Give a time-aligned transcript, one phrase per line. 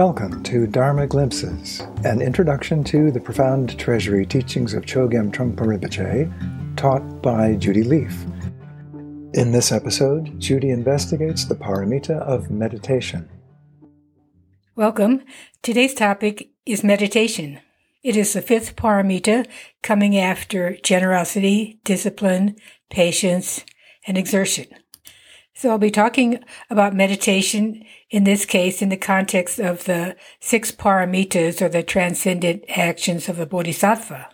[0.00, 6.74] Welcome to Dharma Glimpses, an introduction to the profound treasury teachings of Chogyam Trungpa Rinpoche,
[6.74, 8.24] taught by Judy Lief.
[9.34, 13.28] In this episode, Judy investigates the paramita of meditation.
[14.74, 15.22] Welcome.
[15.62, 17.60] Today's topic is meditation.
[18.02, 19.46] It is the fifth paramita
[19.82, 22.56] coming after generosity, discipline,
[22.88, 23.66] patience,
[24.06, 24.64] and exertion.
[25.60, 30.72] So I'll be talking about meditation in this case in the context of the six
[30.72, 34.30] paramitas or the transcendent actions of a bodhisattva.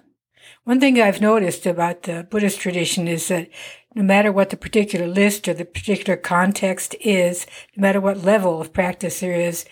[0.62, 3.48] One thing I've noticed about the Buddhist tradition is that
[3.92, 8.60] no matter what the particular list or the particular context is, no matter what level
[8.60, 9.64] of practice there is,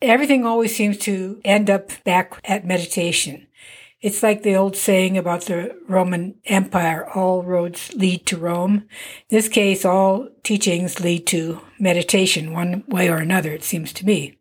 [0.00, 3.48] everything always seems to end up back at meditation.
[4.04, 8.86] It's like the old saying about the Roman Empire, all roads lead to Rome.
[9.30, 14.04] In this case, all teachings lead to meditation, one way or another, it seems to
[14.04, 14.36] me.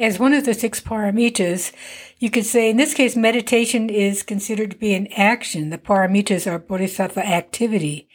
[0.00, 1.72] As one of the six paramitas,
[2.18, 5.70] you could say in this case, meditation is considered to be an action.
[5.70, 8.08] The paramitas are bodhisattva activity.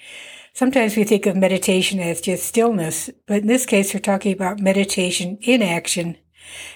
[0.52, 4.60] Sometimes we think of meditation as just stillness, but in this case, we're talking about
[4.60, 6.18] meditation in action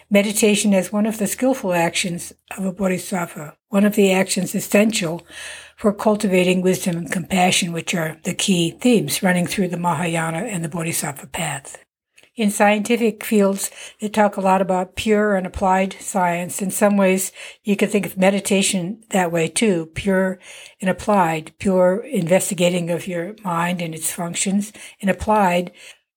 [0.09, 5.27] Meditation as one of the skillful actions of a bodhisattva, one of the actions essential
[5.75, 10.63] for cultivating wisdom and compassion, which are the key themes running through the Mahayana and
[10.63, 11.83] the Bodhisattva path.
[12.37, 16.61] In scientific fields, they talk a lot about pure and applied science.
[16.61, 17.33] In some ways,
[17.65, 20.39] you can think of meditation that way too, pure
[20.79, 25.73] and applied, pure investigating of your mind and its functions, and applied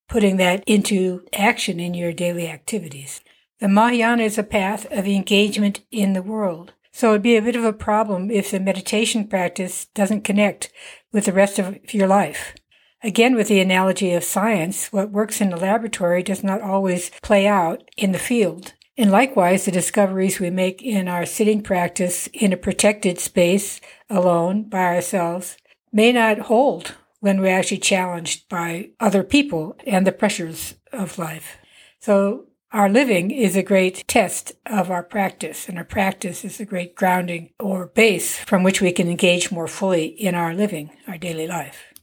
[0.09, 3.21] putting that into action in your daily activities.
[3.59, 6.73] The Mahayana is a path of engagement in the world.
[6.99, 10.73] So it'd be a bit of a problem if the meditation practice doesn't connect
[11.13, 12.57] with the rest of your life.
[13.05, 17.47] Again, with the analogy of science, what works in the laboratory does not always play
[17.47, 18.73] out in the field.
[18.97, 23.81] And likewise, the discoveries we make in our sitting practice in a protected space
[24.11, 25.57] alone by ourselves
[25.93, 31.59] may not hold when we're actually challenged by other people and the pressures of life.
[32.01, 36.67] So our living is a great test of our practice, and our practice is a
[36.67, 41.17] great grounding or base from which we can engage more fully in our living, our
[41.17, 41.95] daily life.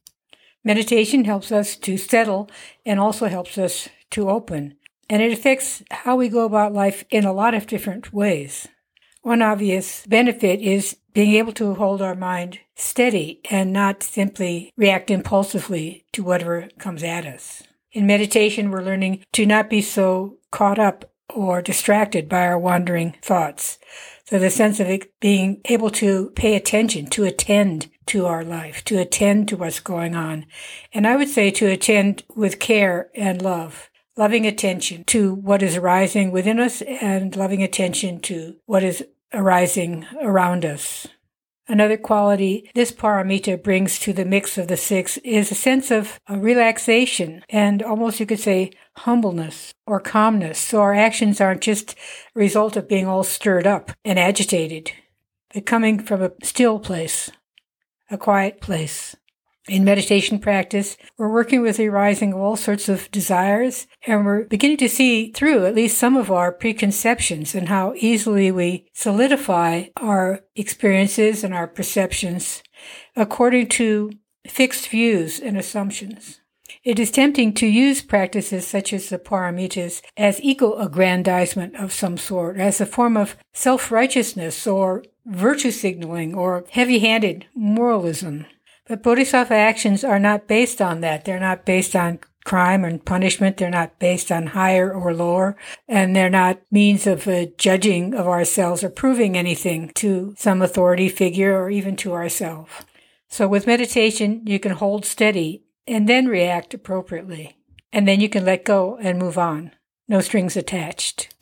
[0.63, 2.49] Meditation helps us to settle
[2.83, 4.75] and also helps us to open,
[5.07, 8.67] and it affects how we go about life in a lot of different ways.
[9.21, 15.11] One obvious benefit is being able to hold our mind steady and not simply react
[15.11, 17.63] impulsively to whatever comes at us.
[17.95, 23.15] In meditation, we're learning to not be so caught up or distracted by our wandering
[23.21, 23.79] thoughts.
[24.25, 28.99] So the sense of being able to pay attention, to attend to our life, to
[28.99, 30.45] attend to what's going on.
[30.91, 35.77] And I would say to attend with care and love, loving attention to what is
[35.77, 41.07] arising within us and loving attention to what is arising around us.
[41.67, 46.19] Another quality this paramita brings to the mix of the six is a sense of
[46.29, 50.59] uh, relaxation and almost you could say humbleness or calmness.
[50.59, 51.95] So our actions aren't just a
[52.39, 54.91] result of being all stirred up and agitated,
[55.53, 57.31] but coming from a still place,
[58.11, 59.15] a quiet place.
[59.67, 64.43] In meditation practice, we're working with the arising of all sorts of desires, and we're
[64.43, 69.85] beginning to see through at least some of our preconceptions and how easily we solidify
[69.97, 72.61] our experiences and our perceptions
[73.15, 74.11] according to
[74.47, 76.41] fixed views and assumptions.
[76.83, 82.17] It is tempting to use practices such as the paramitas as ego aggrandizement of some
[82.17, 88.45] sort, as a form of self righteousness or virtue signaling or heavy handed moralism.
[88.87, 91.25] But bodhisattva actions are not based on that.
[91.25, 93.57] They're not based on crime and punishment.
[93.57, 95.57] They're not based on higher or lower.
[95.87, 101.09] And they're not means of uh, judging of ourselves or proving anything to some authority
[101.09, 102.71] figure or even to ourselves.
[103.27, 107.57] So with meditation, you can hold steady and then react appropriately.
[107.91, 109.71] And then you can let go and move on.
[110.07, 111.33] No strings attached.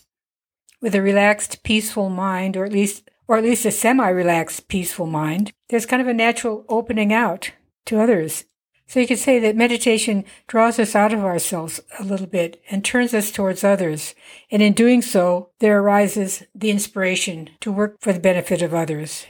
[0.82, 5.08] With a relaxed, peaceful mind, or at least or at least a semi relaxed, peaceful
[5.08, 7.52] mind, there's kind of a natural opening out
[7.86, 8.46] to others.
[8.88, 12.84] So you could say that meditation draws us out of ourselves a little bit and
[12.84, 14.14] turns us towards others.
[14.52, 19.26] And in doing so, there arises the inspiration to work for the benefit of others,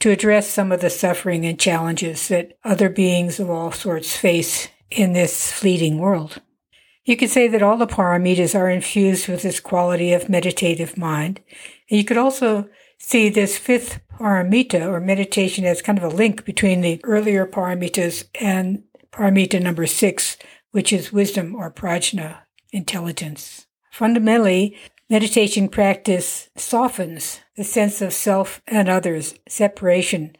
[0.00, 4.68] to address some of the suffering and challenges that other beings of all sorts face
[4.90, 6.42] in this fleeting world.
[7.04, 11.40] You could say that all the paramitas are infused with this quality of meditative mind.
[11.88, 12.68] And you could also
[13.00, 18.24] see this fifth paramita or meditation as kind of a link between the earlier paramitas
[18.40, 20.36] and paramita number six,
[20.70, 22.42] which is wisdom or prajna,
[22.72, 23.66] intelligence.
[23.90, 24.76] Fundamentally,
[25.10, 30.36] Meditation practice softens the sense of self and others, separation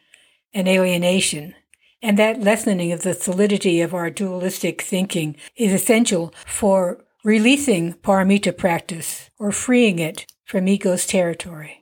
[0.54, 1.56] and alienation.
[2.00, 8.56] And that lessening of the solidity of our dualistic thinking is essential for releasing paramita
[8.56, 11.79] practice or freeing it from ego's territory.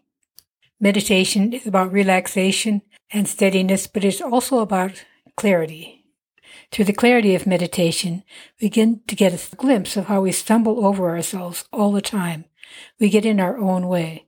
[0.81, 5.05] Meditation is about relaxation and steadiness, but it's also about
[5.37, 6.05] clarity.
[6.71, 8.23] Through the clarity of meditation,
[8.61, 12.45] we begin to get a glimpse of how we stumble over ourselves all the time.
[13.01, 14.27] We get in our own way.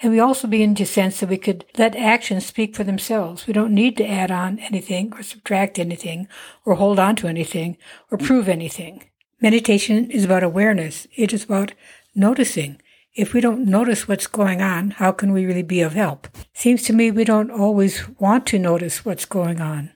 [0.00, 3.46] And we also begin to sense that we could let actions speak for themselves.
[3.46, 6.28] We don't need to add on anything or subtract anything
[6.64, 7.76] or hold on to anything
[8.10, 9.04] or prove anything.
[9.40, 11.06] Meditation is about awareness.
[11.16, 11.72] It is about
[12.14, 12.80] noticing.
[13.18, 16.28] If we don't notice what's going on, how can we really be of help?
[16.54, 19.90] Seems to me we don't always want to notice what's going on.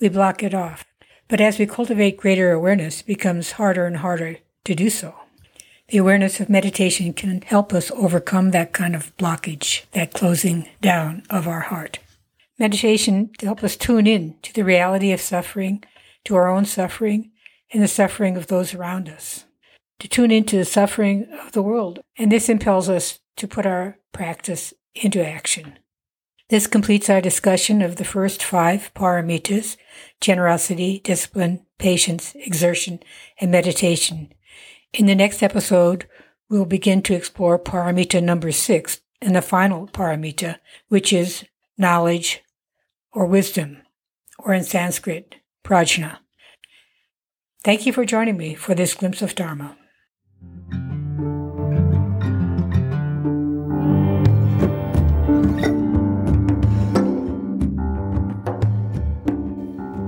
[0.00, 0.84] We block it off.
[1.26, 5.12] But as we cultivate greater awareness, it becomes harder and harder to do so.
[5.88, 11.24] The awareness of meditation can help us overcome that kind of blockage, that closing down
[11.28, 11.98] of our heart.
[12.60, 15.82] Meditation to help us tune in to the reality of suffering,
[16.26, 17.32] to our own suffering,
[17.72, 19.46] and the suffering of those around us.
[20.00, 22.00] To tune into the suffering of the world.
[22.16, 25.78] And this impels us to put our practice into action.
[26.50, 29.76] This completes our discussion of the first five paramitas
[30.20, 33.00] generosity, discipline, patience, exertion,
[33.40, 34.32] and meditation
[34.92, 36.06] in the next episode,
[36.48, 40.58] we'll begin to explore paramita number six and the final paramita,
[40.88, 41.44] which is
[41.76, 42.42] knowledge
[43.12, 43.82] or wisdom,
[44.38, 46.18] or in Sanskrit, prajna.
[47.64, 49.76] Thank you for joining me for this glimpse of Dharma.